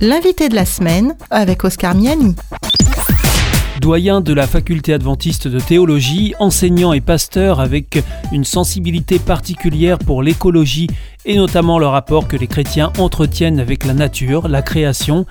L'invité 0.00 0.48
de 0.48 0.54
la 0.54 0.64
semaine 0.64 1.16
avec 1.28 1.64
Oscar 1.64 1.92
Miani. 1.92 2.36
Doyen 3.80 4.20
de 4.20 4.32
la 4.32 4.46
faculté 4.46 4.92
adventiste 4.92 5.48
de 5.48 5.58
théologie, 5.58 6.34
enseignant 6.38 6.92
et 6.92 7.00
pasteur 7.00 7.58
avec 7.58 8.00
une 8.30 8.44
sensibilité 8.44 9.18
particulière 9.18 9.98
pour 9.98 10.22
l'écologie 10.22 10.86
et 11.24 11.36
notamment 11.36 11.80
le 11.80 11.88
rapport 11.88 12.28
que 12.28 12.36
les 12.36 12.46
chrétiens 12.46 12.92
entretiennent 12.98 13.58
avec 13.58 13.84
la 13.84 13.92
nature, 13.92 14.46
la 14.46 14.62
création, 14.62 15.26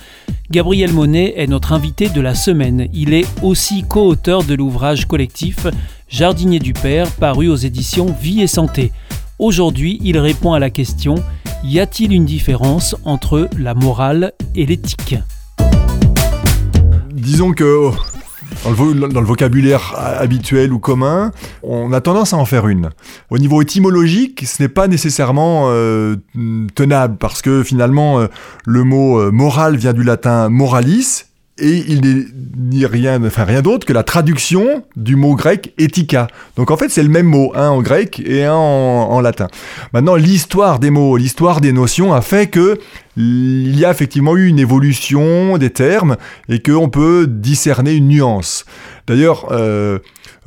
Gabriel 0.51 0.91
Monet 0.91 1.35
est 1.37 1.47
notre 1.47 1.71
invité 1.71 2.09
de 2.09 2.19
la 2.19 2.35
semaine. 2.35 2.89
Il 2.93 3.13
est 3.13 3.27
aussi 3.43 3.85
co-auteur 3.87 4.43
de 4.43 4.53
l'ouvrage 4.53 5.05
collectif 5.05 5.65
Jardinier 6.09 6.59
du 6.59 6.73
Père, 6.73 7.09
paru 7.11 7.47
aux 7.47 7.55
éditions 7.55 8.13
Vie 8.21 8.41
et 8.41 8.47
Santé. 8.47 8.91
Aujourd'hui, 9.39 9.99
il 10.03 10.17
répond 10.17 10.51
à 10.51 10.59
la 10.59 10.69
question 10.69 11.15
Y 11.63 11.79
a-t-il 11.79 12.13
une 12.13 12.25
différence 12.25 12.95
entre 13.03 13.49
la 13.57 13.73
morale 13.73 14.33
et 14.55 14.65
l'éthique? 14.65 15.15
Disons 17.11 17.51
que 17.51 17.63
oh, 17.63 17.95
dans 18.65 19.21
le, 19.21 19.25
vocabulaire 19.25 19.93
habituel 19.97 20.71
ou 20.71 20.79
commun, 20.79 21.31
on 21.63 21.91
a 21.93 22.01
tendance 22.01 22.33
à 22.33 22.37
en 22.37 22.45
faire 22.45 22.67
une. 22.67 22.89
Au 23.29 23.37
niveau 23.39 23.61
étymologique, 23.61 24.45
ce 24.45 24.61
n'est 24.61 24.69
pas 24.69 24.87
nécessairement 24.87 25.65
euh, 25.69 26.15
tenable 26.75 27.17
parce 27.17 27.41
que 27.41 27.63
finalement, 27.63 28.19
euh, 28.19 28.27
le 28.65 28.83
mot 28.83 29.19
euh, 29.19 29.31
moral 29.31 29.77
vient 29.77 29.93
du 29.93 30.03
latin 30.03 30.49
moralis, 30.49 31.25
et 31.59 31.83
il 31.87 32.01
n'est 32.01 32.25
ni 32.57 32.85
rien, 32.85 33.23
enfin 33.23 33.43
rien 33.43 33.61
d'autre 33.61 33.85
que 33.85 33.93
la 33.93 34.03
traduction 34.03 34.83
du 34.95 35.15
mot 35.15 35.35
grec 35.35 35.73
etika. 35.77 36.27
Donc 36.55 36.71
en 36.71 36.77
fait, 36.77 36.89
c'est 36.89 37.03
le 37.03 37.09
même 37.09 37.25
mot, 37.25 37.51
un 37.55 37.69
en 37.69 37.81
grec 37.81 38.21
et 38.25 38.43
un 38.43 38.53
en, 38.53 39.19
latin. 39.21 39.47
Maintenant, 39.93 40.15
l'histoire 40.15 40.79
des 40.79 40.91
mots, 40.91 41.17
l'histoire 41.17 41.61
des 41.61 41.73
notions 41.73 42.13
a 42.13 42.21
fait 42.21 42.47
que 42.47 42.79
il 43.17 43.77
y 43.77 43.83
a 43.83 43.91
effectivement 43.91 44.37
eu 44.37 44.47
une 44.47 44.59
évolution 44.59 45.57
des 45.57 45.71
termes 45.71 46.17
et 46.49 46.61
qu'on 46.61 46.89
peut 46.89 47.27
discerner 47.27 47.93
une 47.93 48.07
nuance. 48.07 48.65
D'ailleurs, 49.07 49.47
euh, 49.51 49.99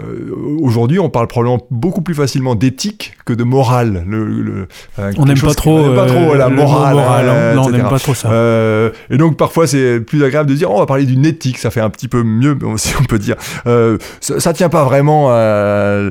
euh, 0.03 0.35
aujourd'hui, 0.61 0.99
on 0.99 1.09
parle 1.11 1.27
probablement 1.27 1.67
beaucoup 1.71 2.03
plus 2.03 2.15
facilement 2.15 2.55
d'éthique 2.55 3.15
que 3.25 3.33
de 3.33 3.45
morale. 3.45 4.05
Le, 4.07 4.69
on 5.17 5.25
n'aime 5.25 5.39
pas 5.39 5.55
trop, 5.55 5.95
pas 5.95 6.07
trop 6.07 6.35
la 6.35 6.49
morale. 6.49 6.99
Hein, 6.99 7.55
non, 7.55 7.65
on 7.65 7.71
n'aime 7.71 7.89
pas 7.89 7.99
trop 7.99 8.15
ça. 8.15 8.31
Euh, 8.31 8.91
et 9.11 9.17
donc, 9.17 9.37
parfois, 9.37 9.67
c'est 9.67 10.01
plus 10.01 10.23
agréable 10.25 10.49
de 10.49 10.55
dire 10.55 10.71
oh, 10.71 10.77
on 10.77 10.81
va 10.81 10.87
parler 10.87 11.05
d'une 11.05 11.27
éthique, 11.27 11.59
ça 11.59 11.71
fait 11.71 11.81
un 11.81 11.91
petit 11.91 12.09
peu 12.09 12.23
mieux, 12.23 12.57
si 12.77 12.95
on 13.01 13.05
peut 13.05 13.19
dire. 13.19 13.37
Euh, 13.67 13.99
ça, 14.21 14.51
ne 14.51 14.55
tient 14.55 14.69
pas 14.69 14.85
vraiment 14.85 15.31
à, 15.31 16.11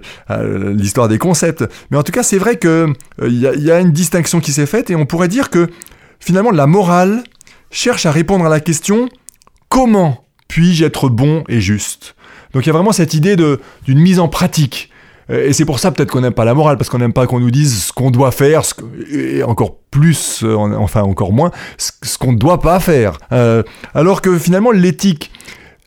l'histoire 0.73 1.07
des 1.07 1.17
concepts. 1.17 1.63
Mais 1.91 1.97
en 1.97 2.03
tout 2.03 2.11
cas, 2.11 2.23
c'est 2.23 2.37
vrai 2.37 2.57
qu'il 2.57 2.93
il 3.25 3.39
y, 3.39 3.71
a 3.71 3.80
une 3.80 3.91
distinction 3.91 4.39
qui 4.39 4.52
s'est 4.52 4.65
faite 4.65 4.89
et 4.89 4.95
on 4.95 5.05
pourrait 5.05 5.27
dire 5.27 5.49
que 5.49 5.69
finalement, 6.20 6.52
la 6.52 6.67
morale 6.67 7.23
cherche 7.72 8.06
à 8.06 8.12
répondre 8.12 8.45
à 8.45 8.50
la 8.50 8.59
question 8.59 9.09
comment 9.70 10.23
puis-je 10.48 10.84
être 10.84 11.09
bon 11.09 11.44
et 11.48 11.61
juste? 11.61 12.16
Donc 12.53 12.66
il 12.66 12.67
y 12.67 12.70
a 12.72 12.73
vraiment 12.73 12.92
cette 12.92 13.14
idée 13.14 13.36
d'une 13.36 14.00
mise 14.00 14.20
en 14.20 14.28
pratique. 14.28 14.89
Euh, 15.30 15.48
et 15.48 15.53
c'est 15.53 15.66
pour 15.66 15.80
ça 15.80 15.92
peut-être 15.92 16.11
qu'on 16.11 16.22
n'aime 16.22 16.34
pas 16.34 16.45
la 16.45 16.53
morale, 16.53 16.78
parce 16.78 16.89
qu'on 16.89 16.98
n'aime 16.98 17.14
pas 17.14 17.28
qu'on 17.28 17.39
nous 17.39 17.52
dise 17.52 17.86
ce 17.86 17.94
qu'on 17.94 18.11
doit 18.11 18.31
faire, 18.31 18.64
et 19.11 19.44
encore 19.44 19.78
plus, 19.92 20.44
euh, 20.44 20.56
enfin 20.56 21.02
encore 21.02 21.31
moins, 21.31 21.52
ce, 21.78 22.17
qu'on 22.17 22.33
ne 22.33 22.38
doit 22.38 22.59
pas 22.59 22.80
faire. 22.80 23.17
Euh, 23.31 23.64
alors 23.94 24.22
que 24.22 24.38
finalement 24.38 24.72
l'éthique 24.72 25.31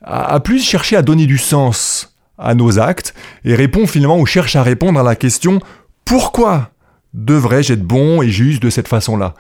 a, 0.03 0.41
plus 0.41 0.65
cherché 0.65 0.97
à 0.97 1.03
donner 1.03 1.27
du 1.27 1.39
sens 1.39 2.17
à 2.39 2.55
nos 2.55 2.79
actes, 2.79 3.15
et 3.45 3.55
répond 3.55 3.87
finalement, 3.87 4.19
ou 4.19 4.27
cherche 4.27 4.57
à 4.57 4.63
répondre 4.63 4.99
à 4.99 5.03
la 5.03 5.17
question 5.17 5.61
pourquoi? 6.05 6.72
Devrais-je 7.15 7.75
être 7.75 7.83
bon 7.83 8.23
et 8.23 8.29
juste 8.29 8.63
de 8.63 8.71
cette 8.71 8.89
façon-là. 8.89 9.35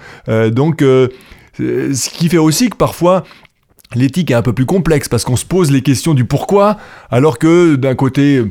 Donc 0.50 0.80
ce 0.80 2.10
qui 2.10 2.28
fait 2.28 2.38
aussi 2.38 2.70
que 2.70 2.76
parfois 2.76 3.24
L'éthique 3.94 4.30
est 4.30 4.34
un 4.34 4.42
peu 4.42 4.52
plus 4.52 4.66
complexe 4.66 5.08
parce 5.08 5.24
qu'on 5.24 5.36
se 5.36 5.44
pose 5.44 5.70
les 5.70 5.82
questions 5.82 6.14
du 6.14 6.24
pourquoi, 6.24 6.78
alors 7.10 7.38
que 7.38 7.76
d'un 7.76 7.94
côté 7.94 8.42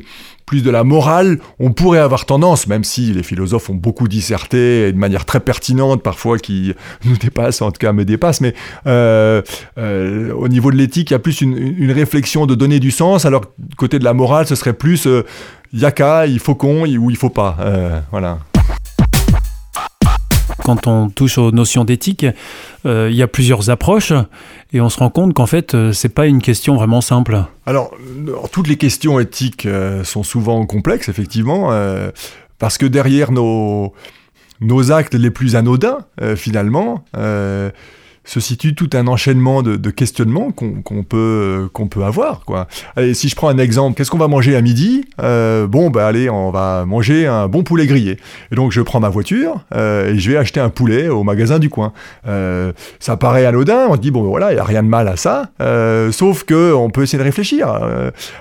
plus 0.46 0.62
de 0.62 0.70
la 0.70 0.84
morale, 0.84 1.38
on 1.58 1.72
pourrait 1.72 2.00
avoir 2.00 2.26
tendance, 2.26 2.66
même 2.66 2.84
si 2.84 3.12
les 3.12 3.22
philosophes 3.22 3.70
ont 3.70 3.74
beaucoup 3.74 4.08
disserté 4.08 4.92
de 4.92 4.98
manière 4.98 5.24
très 5.24 5.40
pertinente 5.40 6.02
parfois 6.02 6.38
qui 6.38 6.74
nous 7.04 7.16
dépasse, 7.16 7.62
en 7.62 7.70
tout 7.70 7.78
cas 7.78 7.92
me 7.92 8.04
dépasse, 8.04 8.40
mais 8.40 8.54
euh, 8.86 9.42
euh, 9.78 10.32
au 10.34 10.48
niveau 10.48 10.70
de 10.70 10.76
l'éthique, 10.76 11.10
il 11.10 11.14
y 11.14 11.16
a 11.16 11.20
plus 11.20 11.40
une, 11.40 11.90
réflexion 11.92 12.46
de 12.46 12.54
donner 12.54 12.80
du 12.80 12.90
sens, 12.90 13.24
alors 13.24 13.44
côté 13.76 13.98
de 13.98 14.04
la 14.04 14.14
morale, 14.14 14.46
ce 14.46 14.54
serait 14.54 14.72
plus 14.72 15.06
euh, 15.06 15.24
yaka, 15.72 16.26
il 16.26 16.38
faut 16.38 16.54
qu'on 16.54 16.86
ou 16.86 17.10
il 17.10 17.16
faut 17.16 17.30
pas, 17.30 17.56
voilà 18.10 18.38
quand 20.62 20.86
on 20.86 21.08
touche 21.08 21.38
aux 21.38 21.52
notions 21.52 21.84
d'éthique, 21.84 22.26
euh, 22.86 23.08
il 23.10 23.16
y 23.16 23.22
a 23.22 23.28
plusieurs 23.28 23.70
approches 23.70 24.12
et 24.72 24.80
on 24.80 24.88
se 24.88 24.98
rend 24.98 25.10
compte 25.10 25.34
qu'en 25.34 25.46
fait, 25.46 25.74
euh, 25.74 25.92
c'est 25.92 26.08
pas 26.08 26.26
une 26.26 26.40
question 26.40 26.76
vraiment 26.76 27.00
simple. 27.00 27.42
Alors, 27.66 27.92
toutes 28.52 28.68
les 28.68 28.76
questions 28.76 29.20
éthiques 29.20 29.66
euh, 29.66 30.04
sont 30.04 30.22
souvent 30.22 30.64
complexes, 30.66 31.08
effectivement, 31.08 31.70
parce 32.58 32.78
que 32.78 32.86
derrière 32.86 33.32
nos, 33.32 33.92
nos 34.60 34.92
actes 34.92 35.14
les 35.14 35.30
plus 35.30 35.56
anodins, 35.56 35.98
finalement, 36.36 37.04
se 38.24 38.40
situe 38.40 38.74
tout 38.74 38.90
un 38.94 39.06
enchaînement 39.06 39.62
de, 39.62 39.90
questionnements 39.90 40.52
qu'on 40.52 41.02
peut, 41.02 41.68
qu'on 41.72 41.88
peut 41.88 42.04
avoir. 42.04 42.44
Quoi. 42.44 42.68
Si 43.14 43.28
je 43.28 43.36
prends 43.36 43.48
un 43.48 43.58
exemple, 43.58 43.96
qu'est-ce 43.96 44.10
qu'on 44.10 44.18
va 44.18 44.28
manger 44.28 44.56
à 44.56 44.60
midi? 44.60 45.04
Euh, 45.20 45.66
Bon, 45.66 45.90
bah 45.90 46.06
allez, 46.06 46.30
on 46.30 46.50
va 46.50 46.84
manger 46.86 47.26
un 47.26 47.48
bon 47.48 47.62
poulet 47.62 47.86
grillé. 47.86 48.18
Et 48.50 48.54
donc 48.54 48.72
je 48.72 48.80
prends 48.80 49.00
ma 49.00 49.08
voiture 49.08 49.64
euh, 49.74 50.12
et 50.12 50.18
je 50.18 50.30
vais 50.30 50.36
acheter 50.36 50.60
un 50.60 50.68
poulet 50.68 51.08
au 51.08 51.24
magasin 51.24 51.58
du 51.58 51.68
coin. 51.68 51.92
Euh, 52.26 52.72
ça 53.00 53.16
paraît 53.16 53.46
anodin, 53.46 53.86
on 53.88 53.94
se 53.94 54.00
dit, 54.00 54.10
bon 54.10 54.22
voilà, 54.22 54.52
il 54.52 54.54
n'y 54.54 54.60
a 54.60 54.64
rien 54.64 54.82
de 54.82 54.88
mal 54.88 55.08
à 55.08 55.16
ça, 55.16 55.50
sauf 56.12 56.44
que 56.44 56.72
on 56.72 56.90
peut 56.90 57.02
essayer 57.02 57.18
de 57.18 57.24
réfléchir. 57.24 57.68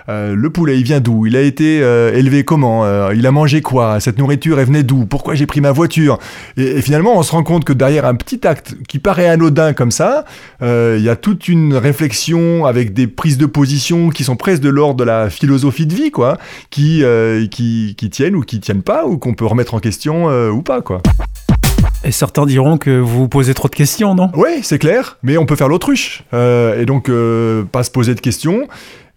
le 0.08 0.50
poulet, 0.50 0.78
il 0.78 0.84
vient 0.84 1.00
d'où? 1.00 1.26
Il 1.26 1.36
a 1.36 1.42
été 1.42 1.78
élevé 1.78 2.44
comment? 2.44 3.12
Il 3.12 3.26
a 3.26 3.32
mangé 3.32 3.62
quoi? 3.62 4.00
Cette 4.00 4.18
nourriture, 4.18 4.60
elle 4.60 4.68
venait 4.68 4.84
d'où? 4.84 5.06
Pourquoi 5.06 5.36
j'ai 5.36 5.46
pris 5.46 5.62
ma 5.62 5.72
voiture? 5.72 6.20
Et 6.58 6.82
finalement, 6.82 7.18
on 7.18 7.24
se 7.24 7.32
rend 7.32 7.44
compte 7.44 7.66
que 7.66 7.74
derrière 7.74 8.06
un 8.06 8.16
petit 8.16 8.46
acte 8.48 8.76
qui 8.88 9.00
paraît 9.00 9.28
anodin, 9.28 9.71
comme 9.74 9.92
ça. 9.92 10.26
Euh, 10.62 10.96
il 10.98 11.04
y 11.04 11.10
a 11.10 11.16
toute 11.16 11.48
une 11.48 11.76
réflexion 11.76 12.66
avec 12.66 12.94
des 12.94 13.08
prises 13.08 13.38
de 13.38 13.46
position 13.46 14.10
qui 14.10 14.24
sont 14.24 14.36
presque 14.36 14.62
de 14.62 14.70
l'ordre 14.70 14.96
de 14.96 15.04
la 15.04 15.30
philosophie 15.30 15.86
de 15.86 15.94
vie, 15.94 16.12
quoi, 16.12 16.38
qui, 16.70 17.04
euh, 17.04 17.48
qui, 17.48 17.96
tiennent 18.12 18.36
ou 18.36 18.42
qui 18.42 18.60
tiennent 18.60 18.84
pas, 18.84 19.06
ou 19.06 19.18
qu'on 19.18 19.34
peut 19.34 19.46
remettre 19.46 19.74
en 19.74 19.80
question 19.80 20.30
euh, 20.30 20.50
ou 20.50 20.62
pas, 20.62 20.82
quoi. 20.82 21.02
Et 22.04 22.12
certains 22.12 22.46
diront 22.46 22.78
que 22.78 23.00
vous 23.00 23.20
vous 23.20 23.28
posez 23.28 23.54
trop 23.54 23.68
de 23.68 23.76
questions, 23.76 24.16
non? 24.16 24.32
Oui, 24.36 24.62
c'est 24.64 24.80
clair, 24.80 25.18
mais 25.22 25.38
on 25.38 25.46
peut 25.46 25.56
faire 25.56 25.70
l'autruche. 25.70 26.24
et 26.34 26.86
donc, 26.86 27.12
pas 27.72 27.84
se 27.84 27.92
poser 27.92 28.16
de 28.16 28.20
questions 28.20 28.68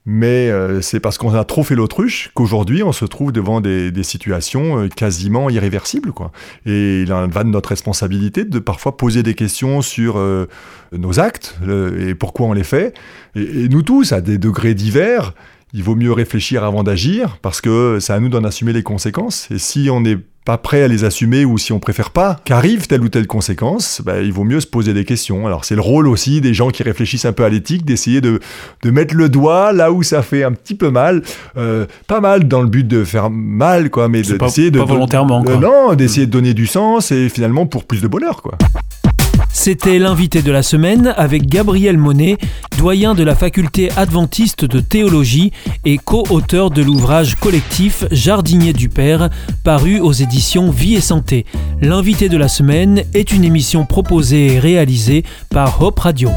mais 0.06 0.50
euh, 0.50 0.82
c'est 0.82 1.00
parce 1.00 1.16
qu'on 1.16 1.34
a 1.34 1.44
trop 1.44 1.62
fait 1.62 1.74
l'autruche 1.74 2.30
qu'aujourd'hui 2.34 2.82
on 2.82 2.92
se 2.92 3.06
trouve 3.06 3.32
devant 3.32 3.60
des, 3.62 3.90
situations 4.02 4.80
euh, 4.80 4.88
quasiment 4.88 5.48
irréversibles. 5.48 6.12
Quoi. 6.12 6.30
Et 6.66 7.02
il 7.02 7.12
en 7.12 7.26
va 7.28 7.42
de 7.42 7.48
notre 7.48 7.70
responsabilité 7.70 8.44
de 8.44 8.58
parfois 8.58 8.96
poser 8.96 9.22
des 9.22 9.34
questions 9.34 9.80
sur 9.80 10.18
euh, 10.18 10.46
nos 10.92 11.20
actes 11.20 11.58
et 11.98 12.14
pourquoi 12.14 12.46
on 12.46 12.52
les 12.52 12.64
fait. 12.64 12.94
Et, 13.34 13.68
nous 13.68 13.82
tous, 13.82 14.12
à 14.12 14.20
des 14.20 14.36
degrés 14.36 14.74
divers, 14.74 15.32
il 15.72 15.82
vaut 15.82 15.96
mieux 15.96 16.12
réfléchir 16.12 16.64
avant 16.64 16.82
d'agir 16.82 17.38
parce 17.40 17.60
que 17.60 17.98
c'est 18.00 18.12
à 18.12 18.20
nous 18.20 18.28
d'en 18.28 18.44
assumer 18.44 18.72
les 18.72 18.82
conséquences. 18.82 19.50
Et 19.50 19.58
si 19.58 19.88
on 19.90 20.04
est 20.04 20.18
pas 20.44 20.58
prêt 20.58 20.82
à 20.82 20.88
les 20.88 21.04
assumer 21.04 21.44
ou 21.44 21.56
si 21.56 21.72
on 21.72 21.78
préfère 21.78 22.10
pas 22.10 22.38
qu'arrive 22.44 22.86
telle 22.86 23.02
ou 23.02 23.08
telle 23.08 23.26
conséquence, 23.26 24.02
bah, 24.04 24.20
il 24.20 24.32
vaut 24.32 24.44
mieux 24.44 24.60
se 24.60 24.66
poser 24.66 24.92
des 24.92 25.04
questions. 25.04 25.46
Alors 25.46 25.64
c'est 25.64 25.74
le 25.74 25.80
rôle 25.80 26.06
aussi 26.06 26.40
des 26.40 26.52
gens 26.52 26.70
qui 26.70 26.82
réfléchissent 26.82 27.24
un 27.24 27.32
peu 27.32 27.44
à 27.44 27.48
l'éthique 27.48 27.84
d'essayer 27.84 28.20
de, 28.20 28.40
de, 28.82 28.90
mettre 28.90 29.14
le 29.14 29.28
doigt 29.28 29.72
là 29.72 29.90
où 29.90 30.02
ça 30.02 30.22
fait 30.22 30.44
un 30.44 30.52
petit 30.52 30.74
peu 30.74 30.90
mal, 30.90 31.22
euh, 31.56 31.86
pas 32.06 32.20
mal 32.20 32.46
dans 32.46 32.60
le 32.60 32.68
but 32.68 32.86
de 32.86 33.04
faire 33.04 33.30
mal 33.30 33.88
quoi, 33.90 34.08
mais 34.08 34.22
d'essayer 34.22 34.70
de, 34.70 34.78
pas 34.78 34.84
volontairement 34.84 35.42
quoi. 35.42 35.56
non, 35.56 35.94
d'essayer 35.94 36.26
de 36.26 36.32
donner 36.32 36.52
du 36.52 36.66
sens 36.66 37.10
et 37.10 37.28
finalement 37.28 37.66
pour 37.66 37.84
plus 37.84 38.02
de 38.02 38.08
bonheur 38.08 38.42
quoi. 38.42 38.58
C'était 39.56 40.00
l'invité 40.00 40.42
de 40.42 40.50
la 40.50 40.64
semaine 40.64 41.14
avec 41.16 41.46
Gabriel 41.46 41.96
Monet, 41.96 42.38
doyen 42.76 43.14
de 43.14 43.22
la 43.22 43.36
faculté 43.36 43.88
adventiste 43.96 44.64
de 44.64 44.80
théologie 44.80 45.52
et 45.84 45.96
co-auteur 45.96 46.70
de 46.70 46.82
l'ouvrage 46.82 47.36
collectif 47.36 48.04
Jardinier 48.10 48.72
du 48.72 48.88
Père, 48.88 49.30
paru 49.62 50.00
aux 50.00 50.12
éditions 50.12 50.72
Vie 50.72 50.96
et 50.96 51.00
Santé. 51.00 51.46
L'invité 51.80 52.28
de 52.28 52.36
la 52.36 52.48
semaine 52.48 53.04
est 53.14 53.30
une 53.30 53.44
émission 53.44 53.86
proposée 53.86 54.54
et 54.54 54.58
réalisée 54.58 55.22
par 55.50 55.80
Hope 55.80 56.00
Radio. 56.00 56.30